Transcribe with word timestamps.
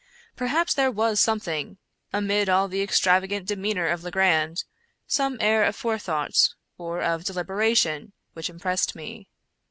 Perhaps 0.35 0.73
there 0.73 0.89
was 0.89 1.19
something, 1.19 1.77
amid 2.11 2.49
all 2.49 2.67
the 2.67 2.81
extravagant 2.81 3.45
demeanor 3.47 3.85
of 3.87 4.03
Legrand— 4.03 4.63
some 5.05 5.37
air 5.39 5.63
of 5.63 5.75
forethought, 5.75 6.55
or 6.75 7.03
of 7.03 7.23
deliberation, 7.23 8.11
which 8.33 8.49
impressed 8.49 8.95
me. 8.95 9.27